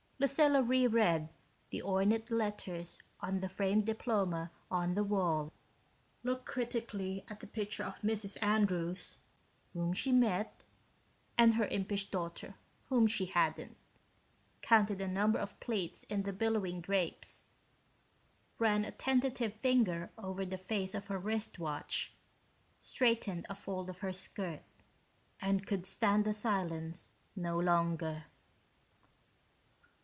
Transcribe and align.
Lucilla 0.21 0.61
reread 0.61 1.29
the 1.71 1.81
ornate 1.81 2.29
letters 2.29 2.99
on 3.21 3.39
the 3.39 3.49
framed 3.49 3.87
diploma 3.87 4.51
on 4.69 4.93
the 4.93 5.03
wall, 5.03 5.51
looked 6.23 6.45
critically 6.45 7.25
at 7.27 7.39
the 7.39 7.47
picture 7.47 7.81
of 7.83 7.99
Mrs. 8.01 8.37
Andrews 8.43 9.17
whom 9.73 9.93
she'd 9.93 10.11
met 10.13 10.63
and 11.39 11.55
her 11.55 11.65
impish 11.65 12.11
daughter 12.11 12.53
whom 12.89 13.07
she 13.07 13.25
hadn't 13.25 13.75
counted 14.61 14.99
the 14.99 15.07
number 15.07 15.39
of 15.39 15.59
pleats 15.59 16.03
in 16.03 16.21
the 16.21 16.31
billowing 16.33 16.81
drapes, 16.81 17.47
ran 18.59 18.85
a 18.85 18.91
tentative 18.91 19.55
finger 19.55 20.11
over 20.19 20.45
the 20.45 20.55
face 20.55 20.93
of 20.93 21.07
her 21.07 21.17
wristwatch, 21.17 22.13
straightened 22.79 23.47
a 23.49 23.55
fold 23.55 23.89
of 23.89 24.01
her 24.01 24.13
skirt... 24.13 24.61
and 25.39 25.65
could 25.65 25.87
stand 25.87 26.25
the 26.25 26.33
silence 26.35 27.09
no 27.35 27.57
longer. 27.59 28.25